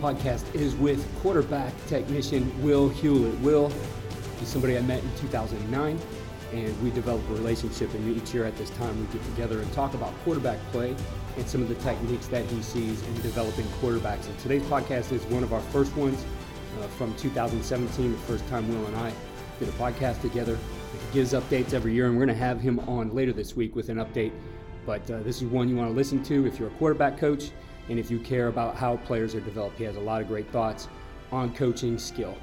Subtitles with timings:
[0.00, 3.38] Podcast is with quarterback technician Will Hewlett.
[3.40, 3.70] Will
[4.40, 5.98] is somebody I met in 2009,
[6.52, 7.92] and we developed a relationship.
[7.92, 10.96] And each year at this time, we get together and talk about quarterback play
[11.36, 14.26] and some of the techniques that he sees in developing quarterbacks.
[14.26, 16.24] And today's podcast is one of our first ones
[16.80, 19.12] uh, from 2017, the first time Will and I
[19.58, 20.56] did a podcast together.
[20.92, 23.76] He gives updates every year, and we're going to have him on later this week
[23.76, 24.32] with an update.
[24.86, 27.50] But uh, this is one you want to listen to if you're a quarterback coach
[27.90, 29.76] and if you care about how players are developed.
[29.76, 30.88] He has a lot of great thoughts
[31.32, 32.36] on coaching skill.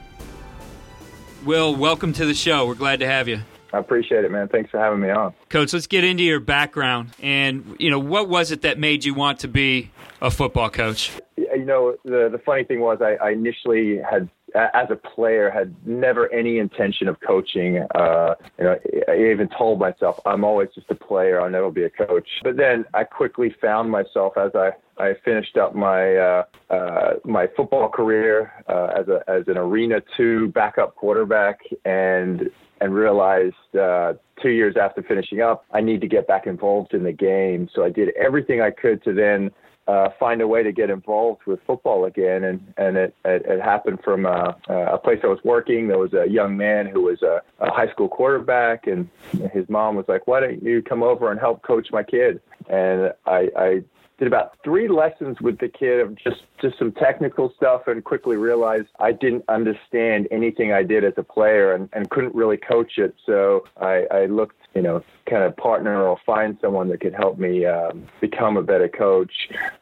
[1.46, 2.68] Will, welcome to the show.
[2.68, 3.40] We're glad to have you.
[3.72, 4.48] I appreciate it, man.
[4.50, 5.34] Thanks for having me on.
[5.50, 9.14] Coach, let's get into your background and you know what was it that made you
[9.14, 11.12] want to be a football coach?
[11.38, 15.76] You know, the the funny thing was I, I initially had as a player had
[15.86, 17.86] never any intention of coaching.
[17.94, 21.42] Uh, you know, I even told myself I'm always just a player.
[21.42, 22.28] I'll never be a coach.
[22.44, 27.48] But then I quickly found myself as I I finished up my uh, uh, my
[27.56, 32.50] football career uh, as a as an Arena Two backup quarterback, and
[32.82, 37.04] and realized uh, two years after finishing up, I need to get back involved in
[37.04, 37.70] the game.
[37.74, 39.52] So I did everything I could to then
[39.88, 42.44] uh, find a way to get involved with football again.
[42.44, 45.88] And, and it, it, it happened from uh, a place I was working.
[45.88, 49.10] There was a young man who was a, a high school quarterback, and
[49.54, 52.42] his mom was like, Why don't you come over and help coach my kid?
[52.70, 53.84] And I, I
[54.18, 58.36] did about three lessons with the kid of just just some technical stuff and quickly
[58.36, 62.98] realized I didn't understand anything I did as a player and, and couldn't really coach
[62.98, 63.14] it.
[63.28, 67.38] So I, I looked, you know, kind of partner or find someone that could help
[67.38, 69.32] me um, become a better coach.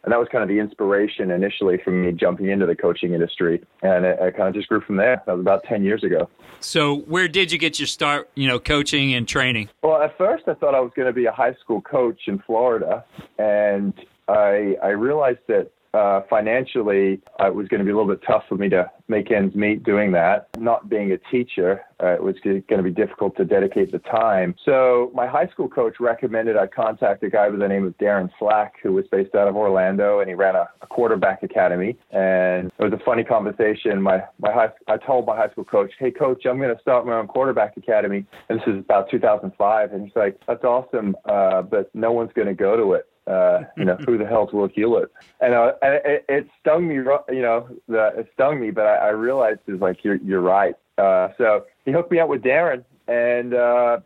[0.03, 3.63] And that was kind of the inspiration initially for me jumping into the coaching industry.
[3.81, 5.21] And it, kind of just grew from there.
[5.25, 6.29] That was about 10 years ago.
[6.59, 9.69] So where did you get your start, you know, coaching and training?
[9.81, 12.39] Well, at first I thought I was going to be a high school coach in
[12.39, 13.05] Florida.
[13.37, 13.93] And
[14.27, 18.21] I I realized that uh, financially uh, it was going to be a little bit
[18.27, 20.49] tough for me to make ends meet doing that.
[20.57, 24.55] Not being a teacher, uh, it was going to be difficult to dedicate the time.
[24.65, 28.29] So my high school coach recommended I contact a guy by the name of Darin
[28.37, 31.97] Slack, who was based out of Orlando, and he ran a, a quarterback academy.
[32.11, 34.01] And it was a funny conversation.
[34.01, 37.05] My my high, I told my high school coach, "Hey, coach, I'm going to start
[37.05, 41.61] my own quarterback academy." And this is about 2005, and he's like, "That's awesome, uh,
[41.61, 44.67] but no one's going to go to it." Uh, you know, who the hell's Will
[44.67, 45.11] Hewlett?
[45.41, 48.95] And, uh, and it, it stung me, you know, the, it stung me, but I,
[48.95, 50.75] I realized is like, you're, you're right.
[50.97, 53.99] Uh, so he hooked me up with Darin and, uh,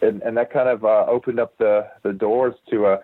[0.00, 2.98] and, and that kind of, uh, opened up the, the doors to a,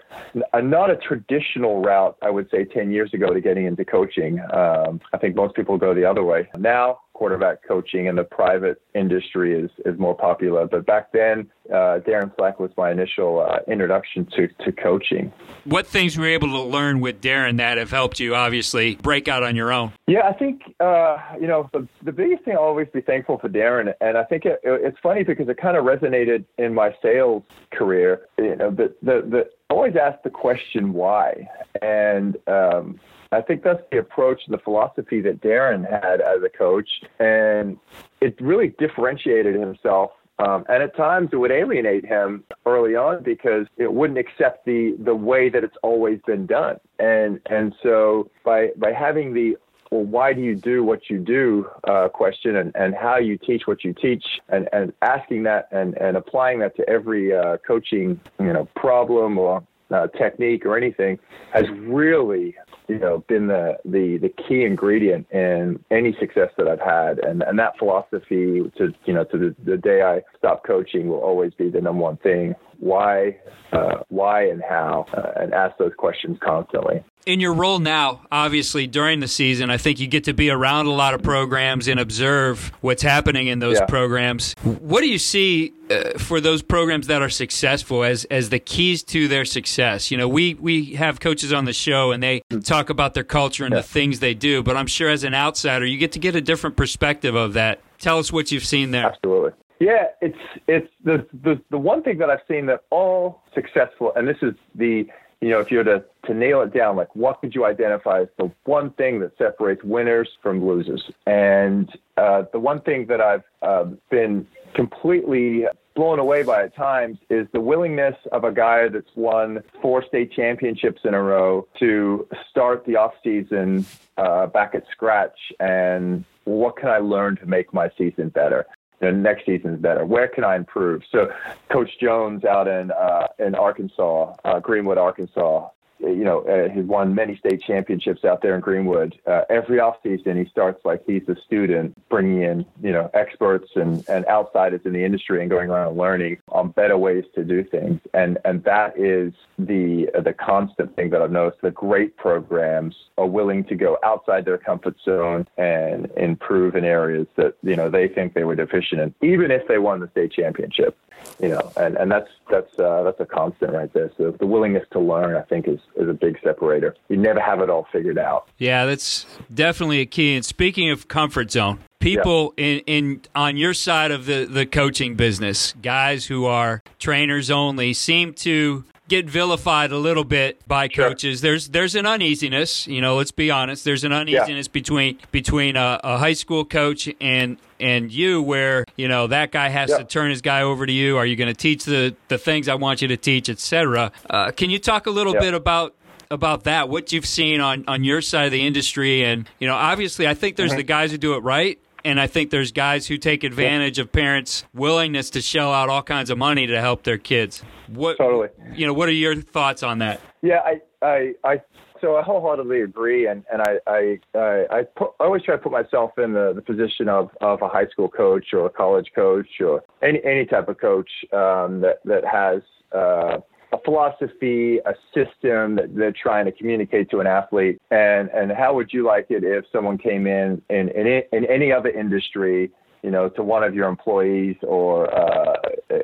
[0.52, 4.40] a, not a traditional route, I would say 10 years ago to getting into coaching.
[4.52, 6.48] Um, I think most people go the other way.
[6.56, 10.66] Now, quarterback coaching in the private industry is, is more popular.
[10.66, 15.32] But back then, uh, Darin Slack was my initial uh, introduction to, to coaching.
[15.64, 19.28] What things were you able to learn with Darin that have helped you obviously break
[19.28, 19.92] out on your own?
[20.06, 23.48] Yeah, I think, uh, you know, the, the biggest thing I'll always be thankful for
[23.48, 23.92] Darren.
[24.00, 27.42] And I think it, it, it's funny because it kind of resonated in my sales
[27.72, 28.28] career.
[28.38, 31.48] You know, the, the, the, always ask the question why.
[31.80, 32.98] And, um,
[33.32, 36.88] I think that's the approach the philosophy that Darin had as a coach,
[37.18, 37.78] and
[38.20, 40.10] it really differentiated himself.
[40.38, 44.96] Um, and at times it would alienate him early on because it wouldn't accept the
[44.98, 46.76] the way that it's always been done.
[46.98, 49.56] And and so by by having the
[49.90, 53.66] well, why do you do what you do uh, question and, and how you teach
[53.66, 58.18] what you teach and, and asking that and, and applying that to every uh, coaching
[58.40, 61.18] you know problem or uh, technique or anything
[61.52, 62.56] has really
[62.92, 67.18] you know been the, the the key ingredient in any success that I've had.
[67.18, 71.20] And and that philosophy to you know to the, the day I stop coaching will
[71.20, 73.38] always be the number one thing why,
[73.72, 78.86] uh, why, and how, uh, and ask those questions constantly in your role now, obviously
[78.86, 82.00] during the season, I think you get to be around a lot of programs and
[82.00, 83.86] observe what's happening in those yeah.
[83.86, 84.54] programs.
[84.62, 89.02] What do you see uh, for those programs that are successful as as the keys
[89.04, 90.10] to their success?
[90.10, 93.64] You know, we we have coaches on the show and they talk about their culture
[93.64, 93.80] and yeah.
[93.80, 96.40] the things they do, but I'm sure as an outsider, you get to get a
[96.40, 97.80] different perspective of that.
[97.98, 99.06] Tell us what you've seen there.
[99.06, 99.52] Absolutely.
[99.80, 100.38] Yeah, it's
[100.68, 104.54] it's the the the one thing that I've seen that all successful, and this is
[104.74, 105.06] the
[105.42, 108.20] you know, if you were to, to nail it down, like what could you identify
[108.20, 111.02] as the one thing that separates winners from losers?
[111.26, 115.64] And uh, the one thing that I've uh, been completely
[115.96, 120.32] blown away by at times is the willingness of a guy that's won four state
[120.32, 123.84] championships in a row to start the off season
[124.16, 128.66] uh, back at scratch and what can I learn to make my season better?
[129.02, 130.06] You next season's better.
[130.06, 131.02] Where can I improve?
[131.10, 131.32] So,
[131.70, 135.68] Coach Jones out in uh, in Arkansas, uh, Greenwood, Arkansas,
[136.02, 139.18] you know, uh, he's won many state championships out there in Greenwood.
[139.26, 144.04] Uh, every offseason, he starts like he's a student, bringing in, you know, experts and,
[144.08, 147.62] and outsiders in the industry and going around and learning on better ways to do
[147.64, 148.00] things.
[148.14, 151.62] And and that is the the constant thing that I've noticed.
[151.62, 157.26] The great programs are willing to go outside their comfort zone and improve in areas
[157.36, 160.32] that you know they think they were deficient in, even if they won the state
[160.32, 160.98] championship
[161.40, 164.10] you know, and, and that's that's uh, that's a constant right there.
[164.16, 166.94] So the willingness to learn, I think, is is a big separator.
[167.08, 168.48] You never have it all figured out.
[168.58, 170.34] Yeah, that's definitely a key.
[170.36, 172.64] And speaking of comfort zone, people yeah.
[172.64, 177.92] in, in on your side of the, the coaching business, guys who are trainers only,
[177.92, 181.08] seem to get vilified a little bit by sure.
[181.08, 181.42] coaches.
[181.42, 183.16] There's there's an uneasiness, you know.
[183.16, 183.84] Let's be honest.
[183.84, 184.72] There's an uneasiness yeah.
[184.72, 189.68] between between a, a, high school coach and and you, where you know that guy
[189.68, 189.98] has yeah.
[189.98, 191.18] to turn his guy over to you.
[191.18, 194.12] Are you going to teach the the things I want you to teach, etc.
[194.30, 195.40] Uh, can you talk a little yeah.
[195.40, 195.94] bit about
[196.30, 196.88] about that?
[196.88, 200.34] What you've seen on on your side of the industry, and you know, obviously, I
[200.34, 200.78] think there's mm-hmm.
[200.78, 204.12] the guys who do it right, and I think there's guys who take advantage of
[204.12, 207.62] parents' willingness to shell out all kinds of money to help their kids.
[207.88, 208.48] What totally?
[208.74, 210.20] You know, what are your thoughts on that?
[210.40, 211.60] Yeah, I, I, I
[212.02, 215.62] so I wholeheartedly agree, and and I I I, I, put, I always try to
[215.62, 219.12] put myself in the, the position of, of a high school coach or a college
[219.14, 222.60] coach or any any type of coach um, that that has.
[222.94, 223.38] Uh,
[223.74, 228.74] a philosophy, a system that they're trying to communicate to an athlete, and and how
[228.74, 232.70] would you like it if someone came in in in, in any other industry,
[233.02, 235.56] you know, to one of your employees or uh,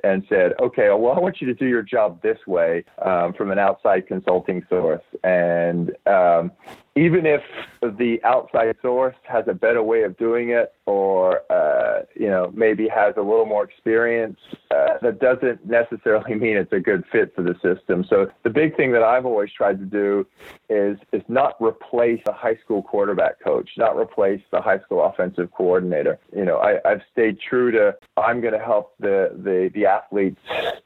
[0.04, 3.50] and said, okay, well, I want you to do your job this way um, from
[3.50, 6.52] an outside consulting source, and um,
[6.98, 7.42] even if
[7.80, 12.88] the outside source has a better way of doing it or uh, you know maybe
[12.88, 14.38] has a little more experience
[14.70, 18.04] uh, that doesn't necessarily mean it's a good fit for the system.
[18.08, 20.26] So the big thing that i've always tried to do
[20.68, 25.50] is is not replace a high school quarterback coach not replace the high school offensive
[25.52, 26.18] coordinator.
[26.34, 30.40] You know I, i've stayed true to i'm going to help the the, the athletes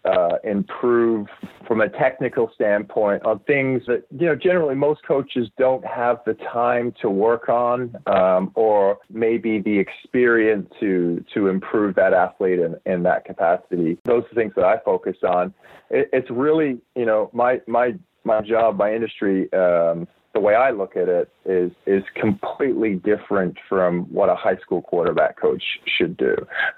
[0.04, 1.26] uh, improve
[1.66, 6.34] from a technical standpoint on things that you know generally most coaches don't have the
[6.34, 12.76] time to work on, um, or maybe the experience to to improve that athlete in,
[12.84, 13.98] in that capacity.
[14.04, 15.54] Those are things that I focus on.
[15.90, 19.52] It, it's really, you know, my my my job, my industry.
[19.52, 24.56] Um, the way I look at it is is completely different from what a high
[24.56, 26.34] school quarterback coach should do.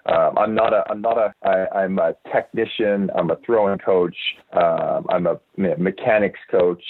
[0.06, 3.11] Um, I'm not a I'm not a I, I'm a technician.
[3.15, 4.17] I'm a throwing coach.
[4.53, 6.82] Um, I'm a mechanics coach.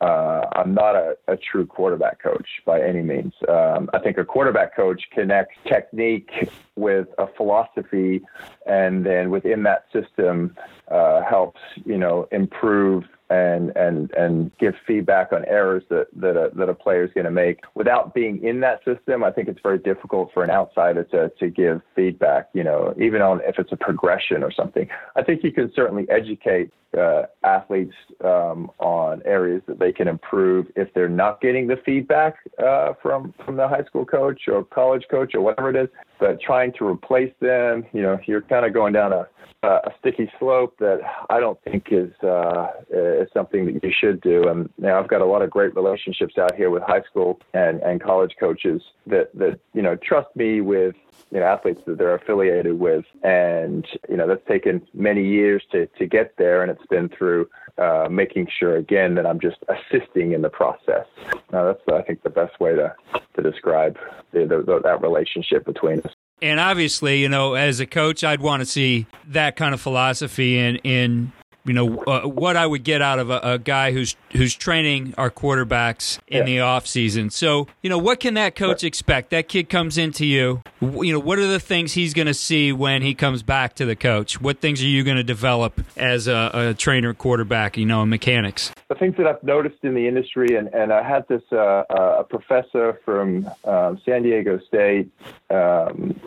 [0.00, 3.34] Uh, I'm not a, a, true quarterback coach by any means.
[3.48, 6.30] Um, I think a quarterback coach connects technique
[6.76, 8.22] with a philosophy,
[8.66, 10.56] and then within that system
[10.90, 16.50] uh, helps you know improve and and and give feedback on errors that that a,
[16.56, 19.22] that a player is going to make without being in that system.
[19.22, 22.48] I think it's very difficult for an outsider to to give feedback.
[22.52, 24.88] You know, even on if it's a progression or something.
[25.16, 27.94] I think you can certainly educate uh, athletes
[28.24, 33.32] um, on areas that they can improve if they're not getting the feedback uh, from
[33.44, 35.88] from the high school coach or college coach or whatever it is.
[36.18, 39.28] But trying to replace them, you know, you're kind of going down a
[39.62, 44.48] a sticky slope that I don't think is uh, is something that you should do.
[44.48, 47.80] And now I've got a lot of great relationships out here with high school and,
[47.80, 50.94] and college coaches that that you know trust me with
[51.30, 53.04] you know, athletes that they're affiliated with.
[53.22, 56.62] And, you know, that's taken many years to, to get there.
[56.62, 61.06] And it's been through uh, making sure, again, that I'm just assisting in the process.
[61.52, 62.94] Now, that's, I think, the best way to,
[63.36, 63.96] to describe
[64.32, 66.12] the, the, that relationship between us.
[66.42, 70.58] And obviously, you know, as a coach, I'd want to see that kind of philosophy
[70.58, 71.32] in, in
[71.64, 75.14] you know uh, what I would get out of a, a, guy who's who's training
[75.18, 76.44] our quarterbacks in yeah.
[76.44, 77.30] the off season.
[77.30, 79.30] So you know what can that coach expect?
[79.30, 80.62] That kid comes into you.
[80.80, 83.84] You know what are the things he's going to see when he comes back to
[83.84, 84.40] the coach?
[84.40, 87.76] What things are you going to develop as a, a, trainer quarterback?
[87.76, 88.72] You know, in mechanics.
[88.88, 91.56] The things that I've noticed in the industry, and, and I had this uh,
[91.90, 95.10] uh, a professor from um, San Diego State.
[95.50, 96.18] Um,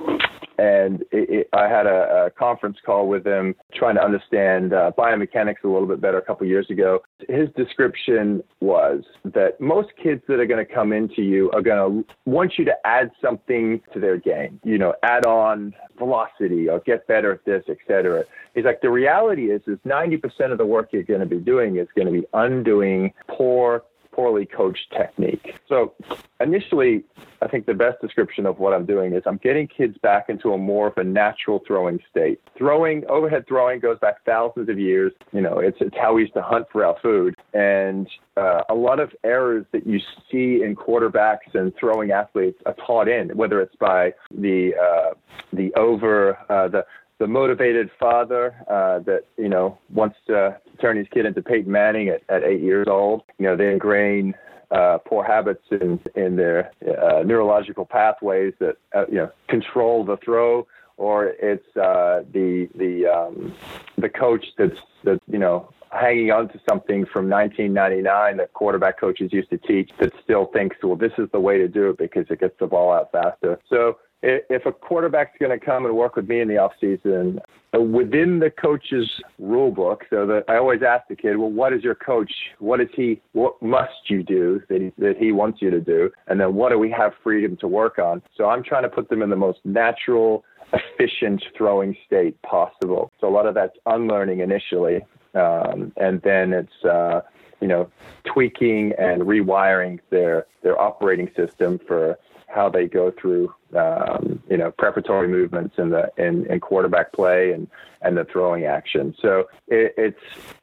[0.57, 4.91] and it, it, I had a, a, conference call with him trying to understand uh,
[4.97, 7.01] biomechanics a little bit better a couple years ago.
[7.27, 12.03] His description was that most kids that are going to come into you are going
[12.05, 16.79] to want you to add something to their game, you know, add on velocity or
[16.81, 18.23] get better at this, etc.
[18.55, 21.77] He's like, the reality is, is 90% of the work you're going to be doing
[21.77, 23.83] is going to be undoing poor
[24.13, 25.55] poorly coached technique.
[25.67, 25.93] So
[26.39, 27.03] initially,
[27.41, 30.53] I think the best description of what I'm doing is I'm getting kids back into
[30.53, 32.39] a more of a natural throwing state.
[32.57, 35.11] Throwing, overhead throwing goes back thousands of years.
[35.31, 37.35] You know, it's, it's how we used to hunt for our food.
[37.53, 39.99] And uh, a lot of errors that you
[40.31, 45.13] see in quarterbacks and throwing athletes are taught in, whether it's by the, uh,
[45.51, 46.85] the over, uh, the,
[47.23, 52.09] the motivated father uh, that you know wants to turn his kid into Peyton Manning
[52.09, 53.23] at, at eight years old.
[53.39, 54.35] You know, they ingrain
[54.71, 60.17] uh, poor habits in in their uh, neurological pathways that uh, you know control the
[60.17, 63.55] throw, or it's uh, the the um,
[63.97, 69.31] the coach that's that you know hanging on to something from 1999 that quarterback coaches
[69.31, 72.25] used to teach that still thinks, well, this is the way to do it because
[72.29, 73.59] it gets the ball out faster.
[73.69, 77.39] So if a quarterback's going to come and work with me in the off season
[77.75, 81.73] uh, within the coach's rule book, so that I always ask the kid, well, what
[81.73, 82.31] is your coach?
[82.59, 83.21] What is he?
[83.33, 86.09] What must you do that he, that he wants you to do?
[86.27, 88.21] And then what do we have freedom to work on?
[88.37, 93.11] So I'm trying to put them in the most natural, efficient throwing state possible.
[93.19, 95.01] So a lot of that's unlearning initially,
[95.35, 97.21] um, and then it's uh,
[97.59, 97.89] you know
[98.23, 102.17] tweaking and rewiring their their operating system for
[102.53, 107.51] how they go through um, you know preparatory movements in the in, in quarterback play
[107.51, 107.67] and
[108.01, 109.15] and the throwing action.
[109.21, 110.19] So it, it's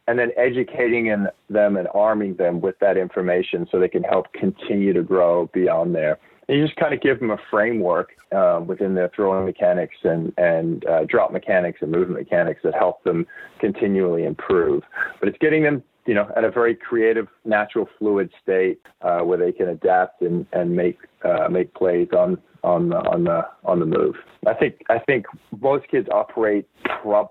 [0.06, 4.32] and then educating in them and arming them with that information so they can help
[4.32, 6.18] continue to grow beyond there.
[6.48, 10.32] And you just kind of give them a framework uh, within their throwing mechanics and
[10.38, 13.26] and uh, drop mechanics and movement mechanics that help them
[13.58, 14.82] continually improve.
[15.18, 19.38] But it's getting them you know, at a very creative, natural, fluid state uh, where
[19.38, 23.80] they can adapt and, and make uh, make plays on on the on the on
[23.80, 24.16] the move.
[24.46, 25.26] I think I think
[25.60, 26.66] most kids operate.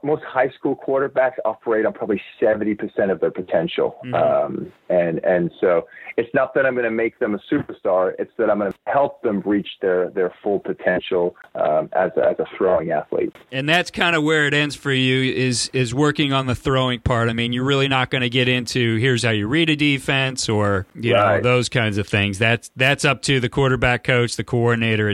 [0.04, 4.14] Most high school quarterbacks operate on probably seventy percent of their potential, mm-hmm.
[4.14, 8.14] um, and and so it's not that I'm going to make them a superstar.
[8.20, 12.30] It's that I'm going to help them reach their their full potential um, as a,
[12.30, 13.36] as a throwing athlete.
[13.52, 17.00] And that's kind of where it ends for you is is working on the throwing
[17.00, 17.30] part.
[17.30, 20.50] I mean, you're really not going to get into here's how you read a defense
[20.50, 21.38] or you right.
[21.38, 22.38] know those kinds of things.
[22.38, 25.10] That's that's up to the quarterback coach, the coordinator,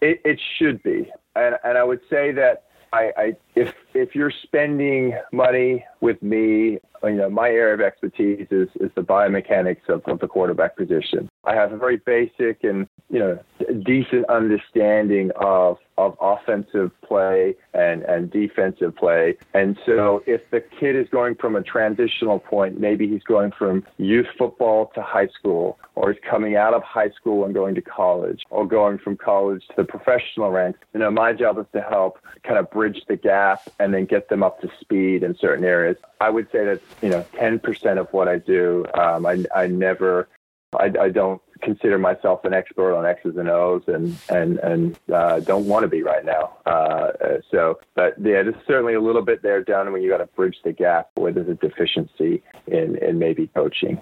[0.00, 4.32] It, it should be, and and I would say that I, I if if you're
[4.42, 10.02] spending money with me, you know my area of expertise is is the biomechanics of,
[10.06, 11.28] of the quarterback position.
[11.44, 13.38] I have a very basic and you know
[13.84, 19.36] decent understanding of of offensive play and and defensive play.
[19.54, 23.84] And so if the kid is going from a transitional point, maybe he's going from
[23.96, 27.82] youth football to high school, or he's coming out of high school and going to
[27.82, 30.80] college, or going from college to the professional ranks.
[30.92, 34.28] You know, my job is to help kind of bridge the gap and then get
[34.28, 35.96] them up to speed in certain areas.
[36.20, 38.84] I would say that's you know 10% of what I do.
[38.94, 40.28] Um, I I never
[40.74, 45.40] I, I don't consider myself an expert on X's and O's, and and and uh,
[45.40, 46.56] don't want to be right now.
[46.64, 47.10] Uh,
[47.50, 50.56] so, but yeah, there's certainly a little bit there done when you got to bridge
[50.64, 54.00] the gap where there's a deficiency in in maybe coaching.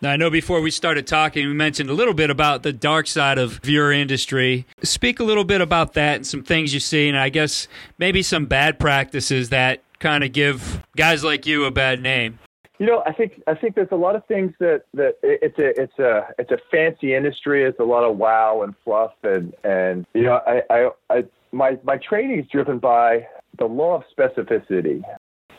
[0.00, 3.06] Now, I know before we started talking, we mentioned a little bit about the dark
[3.06, 4.66] side of your industry.
[4.82, 7.68] Speak a little bit about that and some things you see, and I guess
[7.98, 12.38] maybe some bad practices that kind of give guys like you a bad name.
[12.80, 15.78] You know, I think I think there's a lot of things that that it's a
[15.78, 17.62] it's a it's a fancy industry.
[17.62, 21.78] It's a lot of wow and fluff, and and you know, I I, I my
[21.84, 23.26] my training is driven by
[23.58, 25.02] the law of specificity.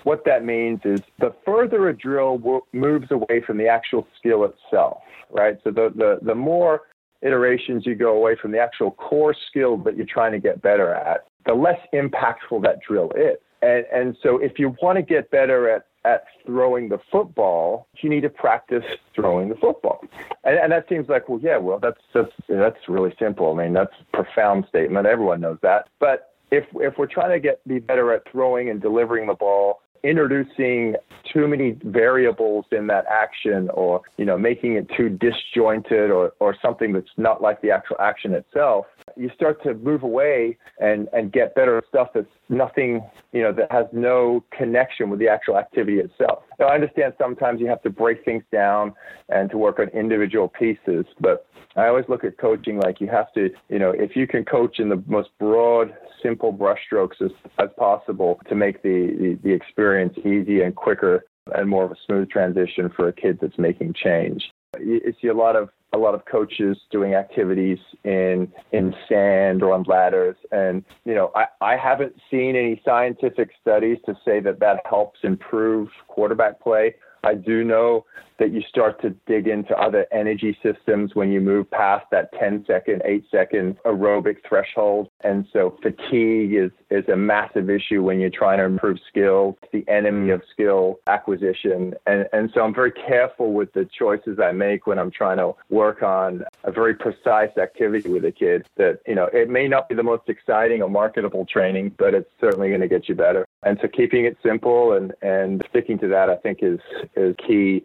[0.03, 5.03] What that means is the further a drill moves away from the actual skill itself,
[5.29, 5.59] right?
[5.63, 6.81] So the the the more
[7.21, 10.91] iterations you go away from the actual core skill that you're trying to get better
[10.91, 13.37] at, the less impactful that drill is.
[13.61, 18.09] And and so if you want to get better at at throwing the football, you
[18.09, 18.83] need to practice
[19.15, 20.03] throwing the football.
[20.43, 23.51] And, and that seems like, well, yeah, well, that's, that's, that's really simple.
[23.53, 25.05] I mean, that's a profound statement.
[25.05, 25.87] Everyone knows that.
[25.99, 29.81] But if, if we're trying to get, be better at throwing and delivering the ball
[30.03, 30.95] introducing
[31.31, 36.55] too many variables in that action or you know making it too disjointed or, or
[36.61, 41.31] something that's not like the actual action itself you start to move away and and
[41.31, 45.99] get better stuff that's nothing you know that has no connection with the actual activity
[45.99, 48.93] itself now i understand sometimes you have to break things down
[49.29, 53.31] and to work on individual pieces but i always look at coaching like you have
[53.33, 57.69] to you know if you can coach in the most broad simple brushstrokes as, as
[57.77, 62.29] possible to make the, the, the experience easy and quicker and more of a smooth
[62.29, 64.43] transition for a kid that's making change.
[64.79, 69.73] You see a lot of a lot of coaches doing activities in in sand or
[69.73, 70.37] on ladders.
[70.51, 75.19] And you know I, I haven't seen any scientific studies to say that that helps
[75.23, 76.95] improve quarterback play.
[77.23, 78.05] I do know
[78.41, 82.65] that you start to dig into other energy systems when you move past that 10
[82.65, 85.09] second, 8 second aerobic threshold.
[85.23, 89.87] And so fatigue is, is a massive issue when you're trying to improve skill, the
[89.87, 91.93] enemy of skill acquisition.
[92.07, 95.53] And, and so I'm very careful with the choices I make when I'm trying to
[95.69, 99.87] work on a very precise activity with a kid that, you know, it may not
[99.87, 103.45] be the most exciting or marketable training, but it's certainly going to get you better.
[103.61, 106.79] And so keeping it simple and, and sticking to that, I think is,
[107.15, 107.83] is key.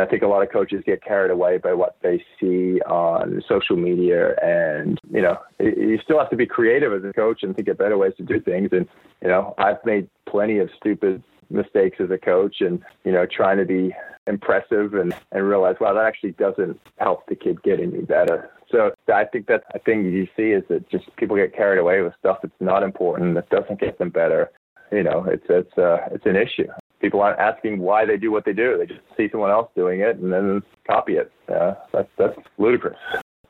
[0.00, 3.76] I think a lot of coaches get carried away by what they see on social
[3.76, 4.34] media.
[4.40, 7.78] And, you know, you still have to be creative as a coach and think of
[7.78, 8.68] better ways to do things.
[8.72, 8.86] And,
[9.20, 13.58] you know, I've made plenty of stupid mistakes as a coach and, you know, trying
[13.58, 13.92] to be
[14.28, 18.50] impressive and, and realize, wow, that actually doesn't help the kid get any better.
[18.70, 22.02] So I think that's a thing you see is that just people get carried away
[22.02, 24.50] with stuff that's not important, that doesn't get them better.
[24.90, 26.68] You know, it's it's uh, it's an issue
[27.02, 28.78] people aren't asking why they do what they do.
[28.78, 31.30] They just see someone else doing it and then copy it.
[31.48, 32.96] Uh, that's that's ludicrous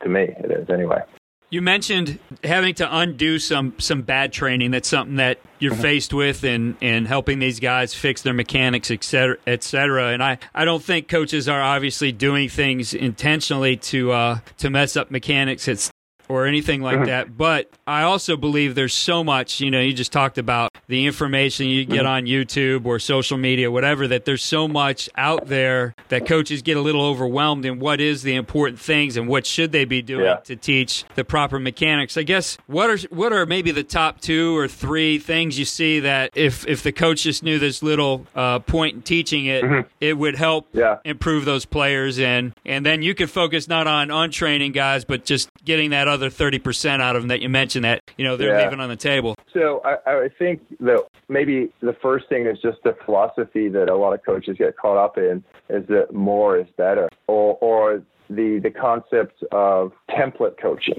[0.03, 0.23] to me.
[0.39, 1.03] It is anyway.
[1.51, 4.71] You mentioned having to undo some some bad training.
[4.71, 5.83] That's something that you're mm-hmm.
[5.83, 10.09] faced with in, in helping these guys fix their mechanics, et cetera, et cetera.
[10.09, 14.97] And I, I don't think coaches are obviously doing things intentionally to uh, to mess
[14.97, 15.92] up mechanics.
[16.29, 17.07] Or anything like mm-hmm.
[17.07, 17.37] that.
[17.37, 21.67] But I also believe there's so much, you know, you just talked about the information
[21.67, 22.07] you get mm-hmm.
[22.09, 26.77] on YouTube or social media, whatever, that there's so much out there that coaches get
[26.77, 30.25] a little overwhelmed in what is the important things and what should they be doing
[30.25, 30.37] yeah.
[30.37, 32.17] to teach the proper mechanics.
[32.17, 36.01] I guess what are what are maybe the top two or three things you see
[36.01, 39.89] that if if the coach just knew this little uh, point in teaching it, mm-hmm.
[40.01, 40.99] it would help yeah.
[41.05, 45.25] improve those players and and then you could focus not on on training guys, but
[45.25, 48.57] just getting that other 30% out of them that you mentioned that, you know, they're
[48.57, 48.65] yeah.
[48.65, 49.35] leaving on the table?
[49.53, 53.97] So I, I think that maybe the first thing is just the philosophy that a
[53.97, 58.03] lot of coaches get caught up in is that more is better or, or
[58.37, 60.99] the the concept of template coaching.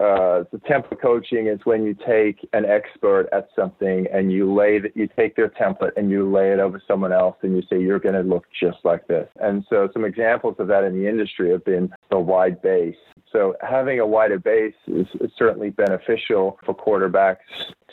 [0.00, 4.78] Uh, the template coaching is when you take an expert at something and you lay
[4.78, 7.80] that you take their template and you lay it over someone else and you say
[7.80, 9.28] you're going to look just like this.
[9.40, 12.96] And so some examples of that in the industry have been the wide base.
[13.30, 17.36] So having a wider base is, is certainly beneficial for quarterbacks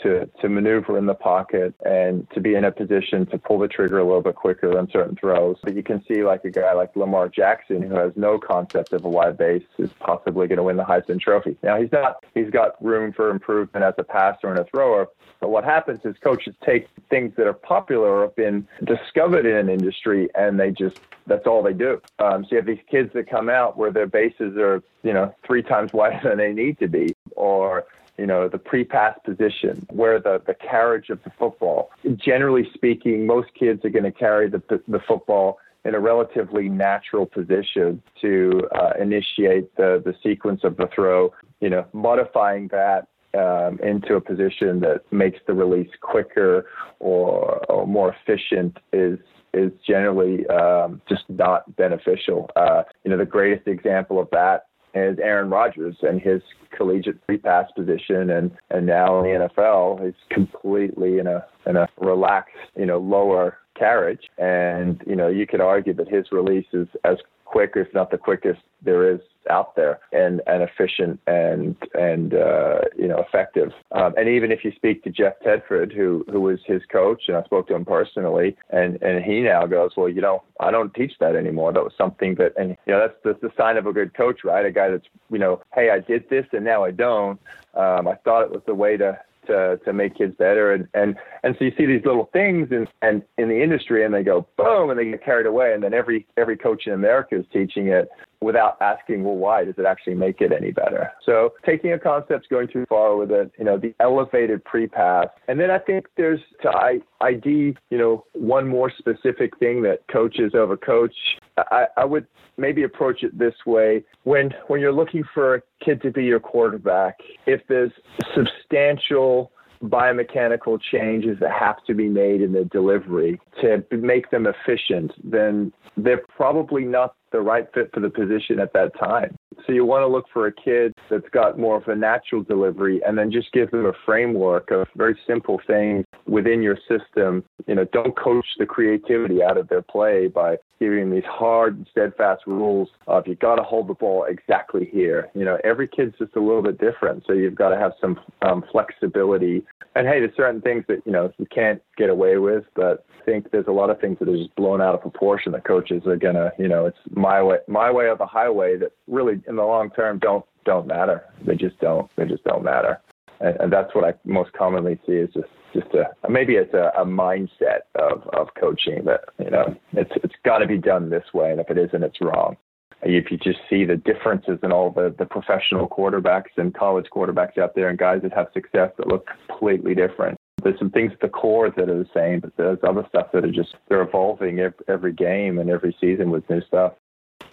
[0.04, 3.68] to, to maneuver in the pocket and to be in a position to pull the
[3.68, 5.58] trigger a little bit quicker on certain throws.
[5.64, 9.06] But you can see like a guy like Lamar Jackson who has no concept of
[9.06, 11.58] a wide base is possibly going to win the Heisman Trophy.
[11.64, 15.08] Now he's not he's got room for improvement as a passer and a thrower.
[15.40, 19.56] But what happens is coaches take things that are popular or have been discovered in
[19.56, 22.02] an industry and they just that's all they do.
[22.20, 25.34] Um, so you have these kids that come out where their bases are, you know,
[25.46, 27.86] three times wider than they need to be, or
[28.18, 31.90] you know, the pre-pass position, where the, the carriage of the football.
[32.16, 37.26] Generally speaking, most kids are going to carry the, the football in a relatively natural
[37.26, 43.80] position to uh, initiate the, the sequence of the throw, you know, modifying that um,
[43.80, 46.68] into a position that makes the release quicker
[47.00, 49.18] or, or more efficient is
[49.54, 52.50] is generally um, just not beneficial.
[52.56, 56.42] Uh, you know, the greatest example of that is Aaron Rodgers and his
[56.76, 61.88] collegiate pre-pass position and, and now in the NFL is completely in a in a
[62.00, 64.30] relaxed, you know, lower carriage.
[64.38, 67.18] And, you know, you could argue that his release is as
[67.52, 72.82] quick, if not the quickest there is out there and, and efficient and and uh,
[72.98, 73.72] you know effective.
[73.92, 77.36] Um, and even if you speak to Jeff Tedford, who who was his coach, and
[77.38, 80.94] I spoke to him personally, and and he now goes, well, you know, I don't
[80.94, 81.74] teach that anymore.
[81.74, 84.40] That was something that, and you know, that's that's the sign of a good coach,
[84.44, 84.66] right?
[84.66, 87.40] A guy that's you know, hey, I did this and now I don't.
[87.74, 89.20] Um, I thought it was the way to
[89.52, 90.74] to to make kids better.
[90.74, 94.14] And and and so you see these little things and and in the industry and
[94.14, 95.74] they go boom and they get carried away.
[95.74, 98.10] And then every every coach in America is teaching it
[98.42, 101.12] without asking, well, why does it actually make it any better?
[101.26, 105.28] So taking a concept, going too far with it, you know, the elevated pre-pass.
[105.48, 110.54] And then I think there's to ID, you know, one more specific thing that coaches
[110.56, 111.14] over coach.
[111.58, 112.26] I, I would
[112.58, 114.04] maybe approach it this way.
[114.24, 117.92] When, when you're looking for a kid to be your quarterback, if there's
[118.36, 119.52] substantial
[119.84, 125.72] biomechanical changes that have to be made in the delivery to make them efficient, then
[125.98, 129.36] they're probably not the right fit for the position at that time.
[129.66, 133.02] So you want to look for a kid that's got more of a natural delivery
[133.06, 137.44] and then just give them a framework of very simple things within your system.
[137.68, 141.88] You know, don't coach the creativity out of their play by giving these hard and
[141.92, 145.30] steadfast rules of you got to hold the ball exactly here.
[145.36, 147.24] You know, every kid's just a little bit different.
[147.28, 149.64] So you've got to have some um, flexibility.
[149.96, 153.26] And hey, there's certain things that, you know, you can't get away with, but I
[153.26, 156.04] think there's a lot of things that are just blown out of proportion that coaches
[156.08, 159.42] are going to, you know, it's my way, my way or the highway that really
[159.48, 161.24] in the long term don't don't matter.
[161.46, 162.10] They just don't.
[162.16, 163.00] They just don't matter.
[163.40, 166.92] And, and that's what I most commonly see is just just a maybe it's a,
[166.98, 171.26] a mindset of of coaching that you know it's it's got to be done this
[171.34, 172.58] way, and if it isn't, it's wrong.
[173.04, 177.58] If you just see the differences in all the the professional quarterbacks and college quarterbacks
[177.58, 180.38] out there, and guys that have success that look completely different.
[180.64, 183.44] There's some things at the core that are the same, but there's other stuff that
[183.44, 186.94] are just they're evolving every, every game and every season with new stuff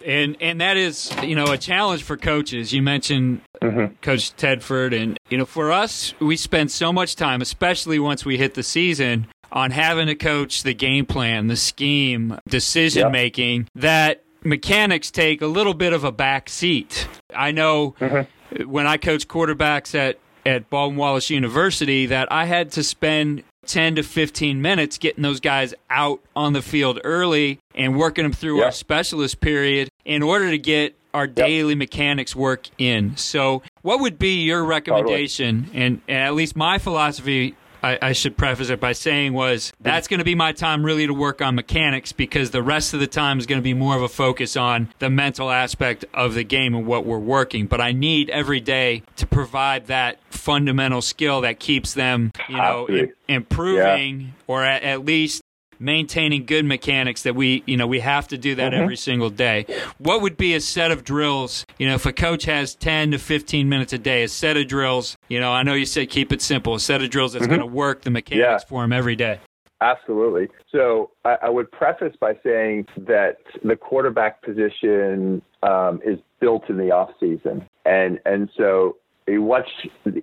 [0.05, 2.73] and and that is you know a challenge for coaches.
[2.73, 3.95] You mentioned mm-hmm.
[4.01, 8.37] Coach Tedford, and you know for us, we spend so much time, especially once we
[8.37, 13.11] hit the season, on having to coach the game plan, the scheme, decision yep.
[13.11, 17.07] making that mechanics take a little bit of a back seat.
[17.35, 18.69] I know mm-hmm.
[18.69, 23.95] when I coach quarterbacks at at Baldwin Wallace University that I had to spend 10
[23.95, 28.57] to 15 minutes getting those guys out on the field early and working them through
[28.57, 28.65] yep.
[28.65, 31.35] our specialist period in order to get our yep.
[31.35, 33.15] daily mechanics work in.
[33.15, 35.65] So, what would be your recommendation?
[35.65, 35.85] Totally.
[35.85, 40.07] And, and at least my philosophy I, I, should preface it by saying was that's
[40.07, 43.07] going to be my time really to work on mechanics because the rest of the
[43.07, 46.43] time is going to be more of a focus on the mental aspect of the
[46.43, 47.67] game and what we're working.
[47.67, 52.87] But I need every day to provide that fundamental skill that keeps them, you know,
[53.27, 54.27] improving yeah.
[54.47, 55.41] or at, at least
[55.79, 58.83] maintaining good mechanics that we you know we have to do that mm-hmm.
[58.83, 59.65] every single day
[59.97, 63.17] what would be a set of drills you know if a coach has 10 to
[63.17, 66.31] 15 minutes a day a set of drills you know i know you said keep
[66.31, 67.55] it simple a set of drills that's mm-hmm.
[67.55, 68.67] going to work the mechanics yeah.
[68.67, 69.39] for him every day
[69.81, 70.49] Absolutely.
[70.73, 76.77] So I, I, would preface by saying that the quarterback position um, is built in
[76.77, 78.97] the off season, and and so
[79.37, 79.69] what's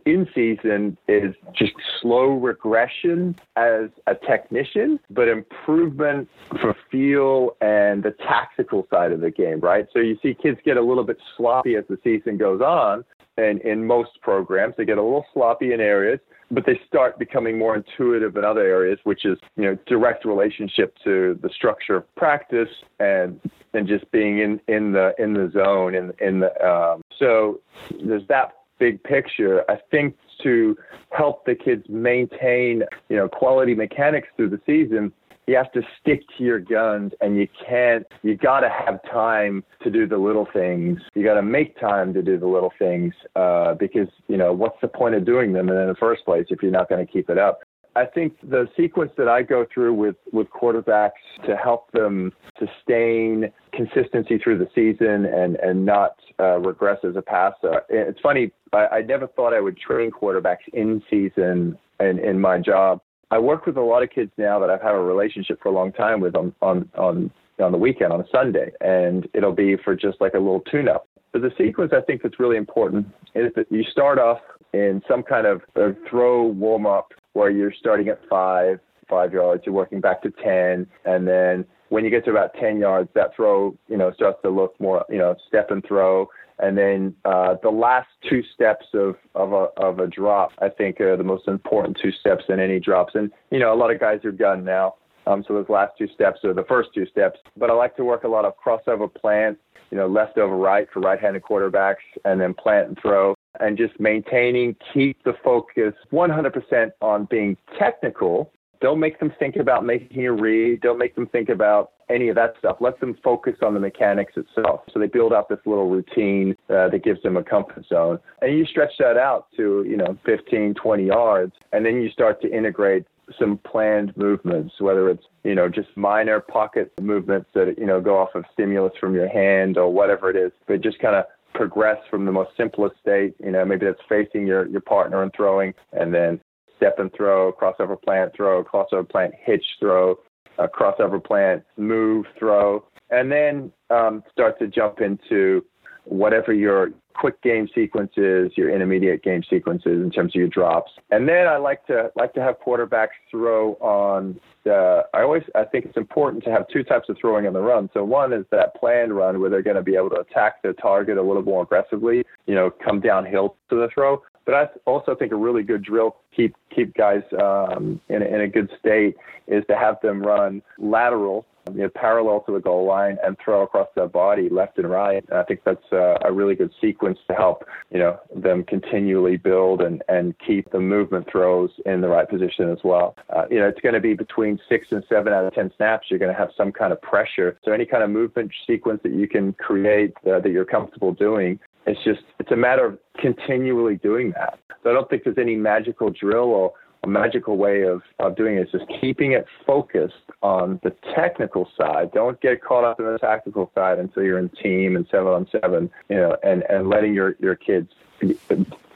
[0.04, 6.28] in season is just slow regression as a technician, but improvement
[6.60, 9.86] for feel and the tactical side of the game, right?
[9.92, 13.04] So you see kids get a little bit sloppy as the season goes on.
[13.38, 17.58] And in most programs, they get a little sloppy in areas, but they start becoming
[17.58, 22.14] more intuitive in other areas, which is, you know, direct relationship to the structure of
[22.14, 23.38] practice and
[23.74, 27.60] and just being in, in the in the zone in in the um, so
[28.02, 30.76] there's that big picture, I think to
[31.10, 35.12] help the kids maintain, you know, quality mechanics through the season,
[35.46, 39.62] you have to stick to your guns and you can't you got to have time
[39.82, 41.00] to do the little things.
[41.14, 44.80] You got to make time to do the little things uh, because you know what's
[44.80, 47.30] the point of doing them in the first place if you're not going to keep
[47.30, 47.60] it up
[47.96, 51.12] I think the sequence that I go through with, with quarterbacks
[51.46, 57.22] to help them sustain consistency through the season and, and not uh, regress as a
[57.22, 57.82] passer.
[57.88, 62.58] It's funny, I, I never thought I would train quarterbacks in season and in my
[62.58, 63.00] job.
[63.30, 65.72] I work with a lot of kids now that I've had a relationship for a
[65.72, 69.76] long time with on, on, on, on the weekend, on a Sunday, and it'll be
[69.82, 71.08] for just like a little tune up.
[71.32, 74.38] But the sequence I think that's really important is that you start off
[74.72, 75.62] in some kind of
[76.08, 80.86] throw warm up where you're starting at five, five yards, you're working back to 10,
[81.04, 84.50] and then when you get to about 10 yards, that throw, you know, starts to
[84.50, 86.28] look more, you know, step and throw.
[86.58, 91.00] And then uh, the last two steps of, of, a, of a drop, I think,
[91.00, 93.14] are the most important two steps in any drops.
[93.14, 94.94] And, you know, a lot of guys are done now.
[95.26, 97.38] Um, so those last two steps are the first two steps.
[97.56, 99.58] But I like to work a lot of crossover plant,
[99.90, 103.98] you know, left over right for right-handed quarterbacks, and then plant and throw and just
[103.98, 108.52] maintaining, keep the focus 100% on being technical.
[108.80, 110.82] Don't make them think about making a read.
[110.82, 112.76] Don't make them think about any of that stuff.
[112.80, 114.82] Let them focus on the mechanics itself.
[114.92, 118.18] So they build up this little routine uh, that gives them a comfort zone.
[118.42, 121.52] And you stretch that out to, you know, 15, 20 yards.
[121.72, 123.06] And then you start to integrate
[123.38, 128.18] some planned movements, whether it's you know just minor pocket movements that you know go
[128.18, 131.24] off of stimulus from your hand or whatever it is, but just kind of
[131.56, 133.34] progress from the most simplest state.
[133.42, 136.40] You know, maybe that's facing your your partner and throwing, and then
[136.76, 140.16] step and throw, crossover plant throw, crossover plant hitch throw,
[140.58, 145.64] a crossover plant move throw, and then um, start to jump into
[146.06, 150.92] whatever your quick game sequence is, your intermediate game sequences in terms of your drops.
[151.10, 155.64] And then I like to like to have quarterbacks throw on the I always I
[155.64, 157.90] think it's important to have two types of throwing on the run.
[157.94, 160.72] So one is that planned run where they're going to be able to attack the
[160.74, 164.22] target a little more aggressively, you know, come downhill to the throw.
[164.44, 168.40] But I also think a really good drill keep keep guys um, in, a, in
[168.42, 169.16] a good state
[169.48, 173.62] is to have them run lateral you know, parallel to the goal line and throw
[173.62, 175.24] across their body left and right.
[175.28, 179.36] And I think that's a, a really good sequence to help, you know, them continually
[179.36, 183.16] build and, and keep the movement throws in the right position as well.
[183.34, 186.06] Uh, you know, it's going to be between six and seven out of 10 snaps.
[186.10, 187.58] You're going to have some kind of pressure.
[187.64, 191.58] So any kind of movement sequence that you can create uh, that you're comfortable doing,
[191.86, 194.58] it's just, it's a matter of continually doing that.
[194.82, 196.72] So I don't think there's any magical drill or
[197.06, 201.68] a magical way of, of doing it is just keeping it focused on the technical
[201.78, 202.10] side.
[202.12, 205.48] Don't get caught up in the tactical side until you're in team and seven on
[205.52, 207.90] seven, you know, and, and letting your, your kids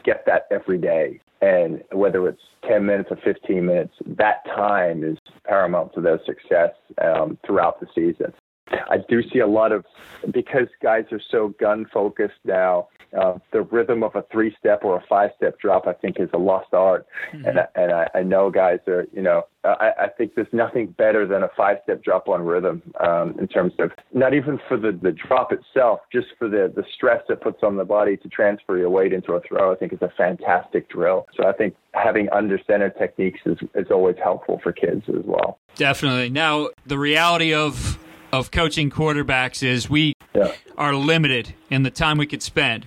[0.04, 1.20] get that every day.
[1.40, 6.72] And whether it's 10 minutes or 15 minutes, that time is paramount to their success
[7.02, 8.34] um, throughout the season.
[8.72, 9.84] I do see a lot of
[10.32, 12.88] because guys are so gun focused now.
[13.18, 16.28] Uh, the rhythm of a three step or a five step drop, I think, is
[16.32, 17.06] a lost art.
[17.32, 17.46] Mm-hmm.
[17.46, 21.26] And and I, I know guys are, you know, I, I think there's nothing better
[21.26, 24.92] than a five step drop on rhythm um, in terms of not even for the
[24.92, 28.78] the drop itself, just for the the stress it puts on the body to transfer
[28.78, 29.72] your weight into a throw.
[29.72, 31.26] I think is a fantastic drill.
[31.36, 35.58] So I think having under center techniques is is always helpful for kids as well.
[35.74, 36.30] Definitely.
[36.30, 37.98] Now the reality of
[38.32, 40.52] of coaching quarterbacks is we yeah.
[40.76, 42.86] are limited in the time we could spend.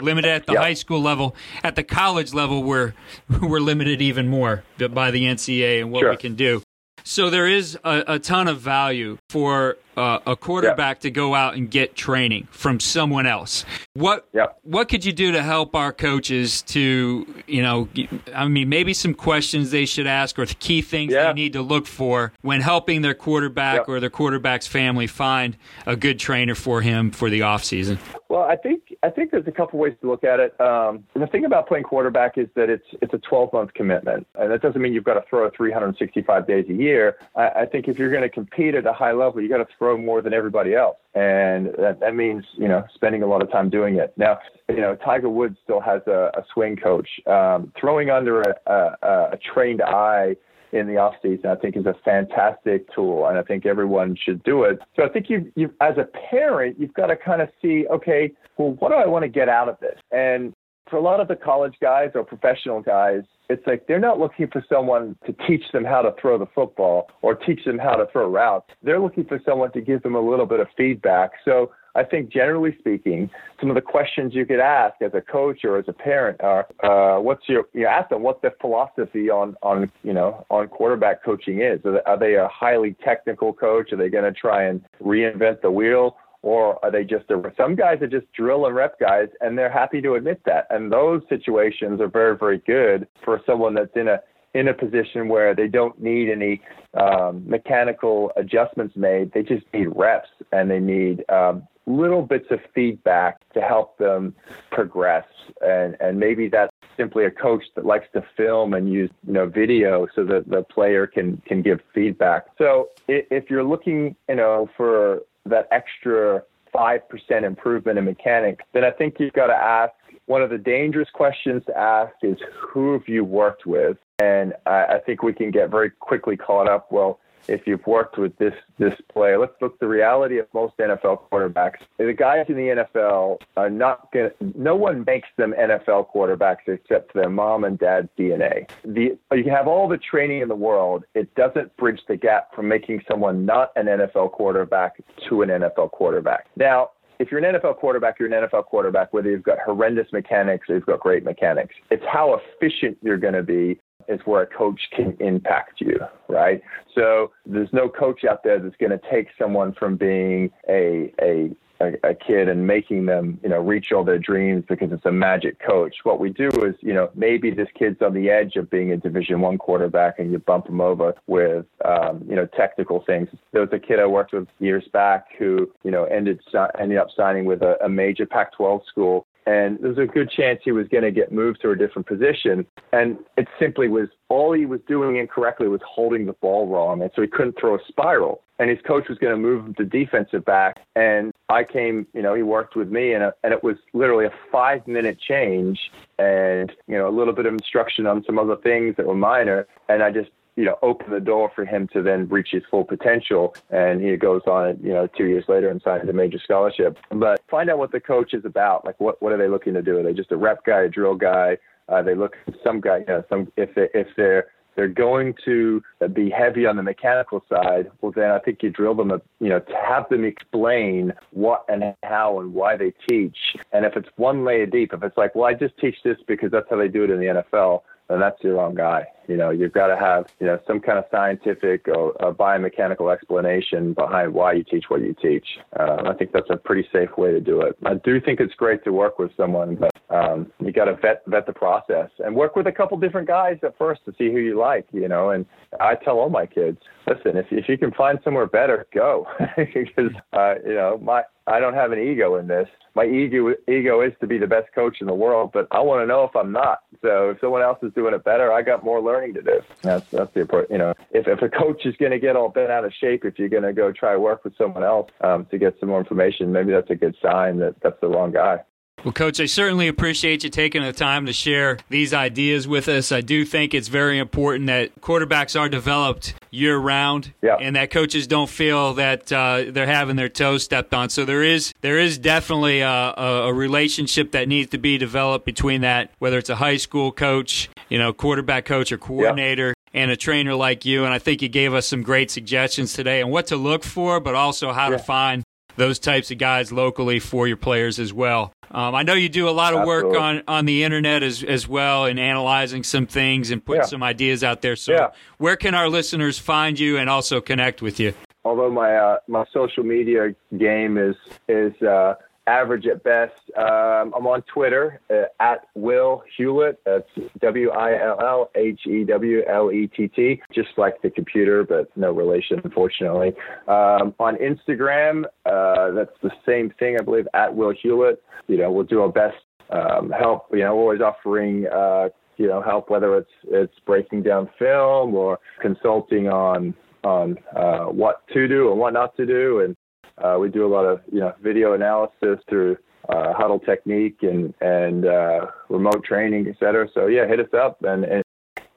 [0.00, 0.60] limited at the yeah.
[0.60, 1.34] high school level.
[1.62, 2.94] At the college level, we're
[3.42, 6.10] we're limited even more by the NCAA and what sure.
[6.10, 6.62] we can do.
[7.02, 11.54] So there is a, a ton of value for uh, a quarterback to go out
[11.54, 13.64] and get training from someone else.
[13.94, 14.28] What
[14.62, 17.88] what could you do to help our coaches to you know?
[18.34, 21.62] I mean, maybe some questions they should ask or the key things they need to
[21.62, 26.80] look for when helping their quarterback or their quarterback's family find a good trainer for
[26.80, 27.98] him for the off season.
[28.28, 30.60] Well, I think I think there's a couple ways to look at it.
[30.60, 34.50] Um, the thing about playing quarterback is that it's it's a 12 month commitment, and
[34.50, 37.16] that doesn't mean you've got to throw 365 days a year.
[37.36, 39.68] I, I think if you're going to compete at a high level, you got to
[39.84, 43.50] throw more than everybody else, and that, that means you know spending a lot of
[43.50, 44.14] time doing it.
[44.16, 47.08] Now, you know Tiger Woods still has a, a swing coach.
[47.26, 50.36] Um, throwing under a, a, a trained eye
[50.72, 54.42] in the off season, I think is a fantastic tool, and I think everyone should
[54.42, 54.78] do it.
[54.96, 58.32] So I think you, you, as a parent, you've got to kind of see, okay,
[58.56, 59.96] well, what do I want to get out of this?
[60.10, 60.52] And
[60.88, 64.48] for a lot of the college guys or professional guys, it's like they're not looking
[64.48, 68.06] for someone to teach them how to throw the football or teach them how to
[68.12, 68.70] throw routes.
[68.82, 71.32] They're looking for someone to give them a little bit of feedback.
[71.44, 75.64] So I think generally speaking, some of the questions you could ask as a coach
[75.64, 79.56] or as a parent are, uh, what's your, you ask them what the philosophy on,
[79.62, 81.80] on, you know, on quarterback coaching is.
[82.06, 83.92] Are they a highly technical coach?
[83.92, 86.16] Are they going to try and reinvent the wheel?
[86.44, 89.72] Or are they just a, some guys are just drill and rep guys and they're
[89.72, 90.66] happy to admit that.
[90.68, 94.20] And those situations are very, very good for someone that's in a,
[94.52, 96.60] in a position where they don't need any
[97.00, 99.32] um, mechanical adjustments made.
[99.32, 104.34] They just need reps and they need um, little bits of feedback to help them
[104.70, 105.24] progress.
[105.62, 109.46] And, and maybe that's simply a coach that likes to film and use you know
[109.46, 112.48] video so that the player can can give feedback.
[112.58, 118.84] So if you're looking you know for that extra five percent improvement in mechanics, then
[118.84, 119.92] I think you've got to ask
[120.26, 123.96] one of the dangerous questions to ask is who have you worked with?
[124.18, 126.90] And I, I think we can get very quickly caught up.
[126.90, 129.38] Well, if you've worked with this this player.
[129.38, 131.78] Let's look the reality of most NFL quarterbacks.
[131.98, 137.14] The guys in the NFL are not going no one makes them NFL quarterbacks except
[137.14, 138.68] their mom and dad's DNA.
[138.84, 142.68] The you have all the training in the world, it doesn't bridge the gap from
[142.68, 146.46] making someone not an NFL quarterback to an NFL quarterback.
[146.56, 150.68] Now, if you're an NFL quarterback, you're an NFL quarterback, whether you've got horrendous mechanics
[150.68, 151.74] or you've got great mechanics.
[151.90, 156.62] It's how efficient you're going to be is where a coach can impact you, right?
[156.94, 161.56] So there's no coach out there that's going to take someone from being a, a
[161.80, 165.58] a, kid and making them, you know, reach all their dreams because it's a magic
[165.60, 165.96] coach.
[166.04, 168.96] What we do is, you know, maybe this kid's on the edge of being a
[168.96, 173.28] Division One quarterback, and you bump him over with, um, you know, technical things.
[173.52, 176.40] There was a kid I worked with years back who, you know, ended
[176.78, 180.72] ended up signing with a, a major Pac-12 school and there's a good chance he
[180.72, 182.66] was going to get moved to a different position.
[182.92, 187.10] And it simply was all he was doing incorrectly was holding the ball wrong, and
[187.14, 188.40] so he couldn't throw a spiral.
[188.58, 192.22] And his coach was going to move him to defensive back, and I came, you
[192.22, 195.78] know, he worked with me, and, a, and it was literally a five minute change,
[196.18, 199.66] and you know, a little bit of instruction on some other things that were minor,
[199.88, 202.84] and I just you know, open the door for him to then reach his full
[202.84, 203.54] potential.
[203.70, 206.96] And he goes on, you know, two years later and signs a major scholarship.
[207.10, 208.84] But find out what the coach is about.
[208.84, 209.98] Like, what what are they looking to do?
[209.98, 211.58] Are they just a rep guy, a drill guy?
[211.88, 215.82] Uh, they look some guy, you know, some if they if they're they're going to
[216.12, 219.60] be heavy on the mechanical side, well, then I think you drill them, you know,
[219.60, 223.36] to have them explain what and how and why they teach.
[223.72, 226.50] And if it's one layer deep, if it's like, well, I just teach this because
[226.50, 229.06] that's how they do it in the NFL, then that's the wrong guy.
[229.28, 233.94] You know, you've got to have, you know, some kind of scientific or, biomechanical explanation
[233.94, 235.46] behind why you teach what you teach.
[235.78, 237.76] Uh, I think that's a pretty safe way to do it.
[237.84, 241.22] I do think it's great to work with someone, but um, you got to vet
[241.26, 244.38] vet the process and work with a couple different guys at first to see who
[244.38, 244.86] you like.
[244.92, 245.46] You know, and
[245.80, 250.12] I tell all my kids, listen, if if you can find somewhere better, go, because
[250.32, 252.68] uh, you know my I don't have an ego in this.
[252.94, 256.02] My ego ego is to be the best coach in the world, but I want
[256.02, 256.80] to know if I'm not.
[257.02, 259.60] So if someone else is doing it better, I got more learning to do.
[259.82, 260.72] That's that's the important.
[260.72, 263.24] You know, if if a coach is going to get all bent out of shape,
[263.24, 266.00] if you're going to go try work with someone else um, to get some more
[266.00, 268.60] information, maybe that's a good sign that that's the wrong guy.
[269.04, 273.12] Well, Coach, I certainly appreciate you taking the time to share these ideas with us.
[273.12, 277.56] I do think it's very important that quarterbacks are developed year round, yeah.
[277.60, 281.10] and that coaches don't feel that uh, they're having their toes stepped on.
[281.10, 285.82] So there is there is definitely a, a, relationship that needs to be developed between
[285.82, 289.68] that, whether it's a high school coach, you know, quarterback coach or coordinator.
[289.68, 291.04] Yeah and a trainer like you.
[291.04, 294.18] And I think you gave us some great suggestions today on what to look for,
[294.18, 294.96] but also how yeah.
[294.96, 295.44] to find
[295.76, 298.52] those types of guys locally for your players as well.
[298.70, 300.10] Um, I know you do a lot of Absolutely.
[300.10, 303.88] work on, on the internet as, as well and analyzing some things and putting yeah.
[303.88, 304.74] some ideas out there.
[304.76, 305.08] So, yeah.
[305.38, 308.14] where can our listeners find you and also connect with you?
[308.44, 311.16] Although my uh, my social media game is
[311.48, 312.14] is uh,
[312.46, 313.32] average at best.
[313.56, 316.80] Um, I'm on Twitter uh, at Will Hewlett.
[316.84, 317.08] That's
[317.40, 321.64] W I L L H E W L E T T, just like the computer,
[321.64, 323.34] but no relation, unfortunately.
[323.68, 328.22] Um, on Instagram, uh, that's the same thing, I believe, at Will Hewlett.
[328.46, 329.36] You know, we'll do our best
[329.70, 330.46] um, help.
[330.52, 331.66] You know, always offering.
[331.66, 337.84] Uh, you know, help whether it's it's breaking down film or consulting on on uh,
[337.84, 339.76] what to do and what not to do, and
[340.18, 342.76] uh, we do a lot of you know video analysis through
[343.08, 346.88] uh, Hudl technique and and uh, remote training, et cetera.
[346.94, 348.22] So yeah, hit us up and, and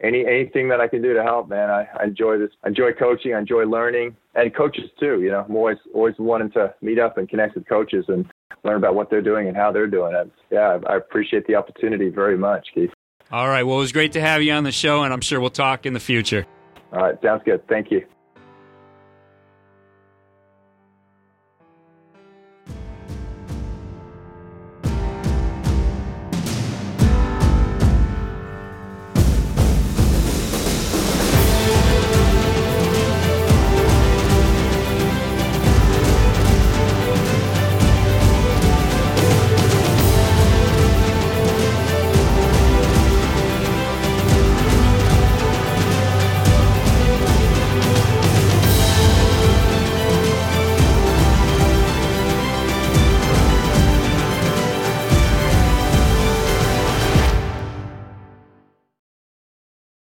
[0.01, 1.69] any anything that I can do to help, man.
[1.69, 2.51] I, I enjoy this.
[2.63, 3.33] I enjoy coaching.
[3.33, 5.21] I enjoy learning, and coaches too.
[5.21, 8.25] You know, I'm always always wanting to meet up and connect with coaches and
[8.63, 10.31] learn about what they're doing and how they're doing it.
[10.51, 12.91] Yeah, I appreciate the opportunity very much, Keith.
[13.31, 13.63] All right.
[13.63, 15.85] Well, it was great to have you on the show, and I'm sure we'll talk
[15.85, 16.45] in the future.
[16.93, 17.21] All right.
[17.21, 17.67] Sounds good.
[17.67, 18.05] Thank you.